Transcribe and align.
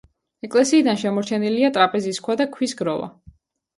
ეკლესიიდან 0.47 0.97
შემორჩენილია 1.01 1.71
ტრაპეზის 1.75 2.21
ქვა 2.29 2.39
და 2.41 2.49
ქვის 2.57 2.77
გროვა. 2.81 3.11